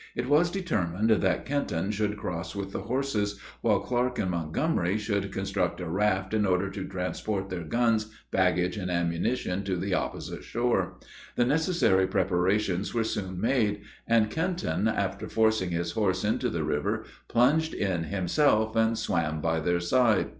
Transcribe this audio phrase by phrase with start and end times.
[0.15, 5.31] It was determined that Kenton should cross with the horses, while Clark and Montgomery should
[5.31, 10.43] construct a raft, in order to transport their guns, baggage, and ammunition, to the opposite
[10.43, 10.95] shore.
[11.35, 17.05] The necessary preparations were soon made, and Kenton, after forcing his horses into the river,
[17.27, 20.29] plunged in himself, and swam by their side.